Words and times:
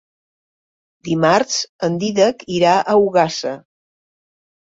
Dimarts 1.09 1.59
en 1.87 1.99
Dídac 2.03 2.41
irà 2.55 2.71
a 2.77 2.97
Ogassa. 3.05 3.51